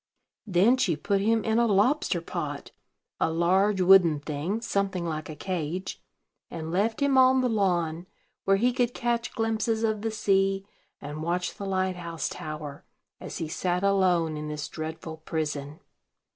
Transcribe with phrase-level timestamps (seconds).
[0.47, 2.71] Then she put him in a lobster pot,
[3.19, 6.01] a large wooden thing, something like a cage,
[6.49, 8.07] and left him on the lawn,
[8.43, 10.65] where he could catch glimpses of the sea,
[10.99, 12.83] and watch the light house tower,
[13.19, 15.79] as he sat alone in this dreadful prison.